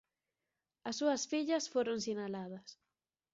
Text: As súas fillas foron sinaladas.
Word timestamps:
As 0.89 0.95
súas 0.99 1.21
fillas 1.31 1.69
foron 1.73 1.97
sinaladas. 2.07 2.67